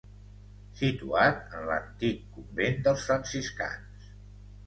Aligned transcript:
Situat 0.77 1.51
en 1.57 1.67
l'antic 1.71 2.23
convent 2.37 2.81
dels 2.87 3.05
franciscans. 3.11 4.09